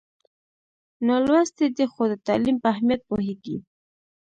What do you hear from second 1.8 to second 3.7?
خو د تعلیم په اهمیت پوهېږي.